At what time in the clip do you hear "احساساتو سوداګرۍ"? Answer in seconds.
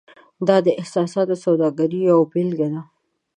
0.81-1.99